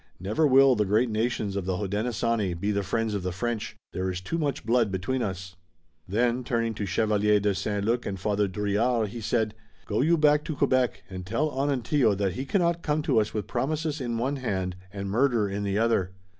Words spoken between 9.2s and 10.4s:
said: "Go you